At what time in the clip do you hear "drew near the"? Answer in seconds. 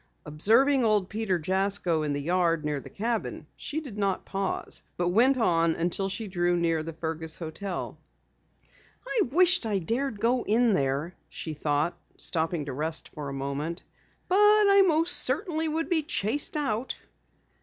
6.27-6.93